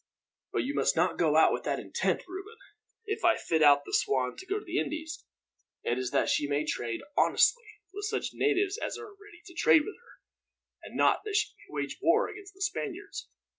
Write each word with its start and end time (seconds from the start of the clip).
"But 0.51 0.63
you 0.63 0.73
must 0.73 0.95
not 0.95 1.19
go 1.19 1.35
out 1.35 1.53
with 1.53 1.61
that 1.65 1.77
intent, 1.79 2.23
Reuben. 2.27 2.57
If 3.05 3.23
I 3.23 3.37
fit 3.37 3.61
out 3.61 3.85
the 3.85 3.93
Swan 3.93 4.35
to 4.37 4.47
go 4.47 4.57
to 4.57 4.65
the 4.65 4.79
Indies, 4.79 5.23
it 5.83 5.99
is 5.99 6.09
that 6.09 6.27
she 6.27 6.47
may 6.47 6.65
trade 6.65 7.01
honestly 7.15 7.65
with 7.93 8.05
such 8.05 8.31
natives 8.33 8.79
as 8.79 8.97
are 8.97 9.11
ready 9.13 9.43
to 9.45 9.53
trade 9.53 9.83
with 9.85 9.97
her, 9.99 10.13
and 10.81 10.97
not 10.97 11.23
that 11.25 11.35
she 11.35 11.49
may 11.55 11.75
wage 11.81 11.99
war 12.01 12.27
against 12.27 12.55
the 12.55 12.63
Spaniards." 12.63 13.29